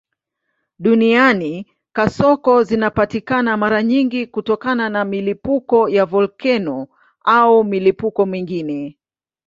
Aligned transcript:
Duniani 0.79 1.67
kasoko 1.93 2.63
zinapatikana 2.63 3.57
mara 3.57 3.83
nyingi 3.83 4.27
kutokana 4.27 4.89
na 4.89 5.05
milipuko 5.05 5.89
ya 5.89 6.05
volkeno 6.05 6.87
au 7.25 7.63
milipuko 7.63 8.25
mingine. 8.25 8.97